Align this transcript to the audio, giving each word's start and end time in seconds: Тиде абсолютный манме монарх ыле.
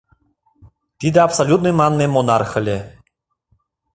Тиде 0.99 1.19
абсолютный 1.27 1.77
манме 1.79 2.05
монарх 2.15 2.51
ыле. 2.61 2.77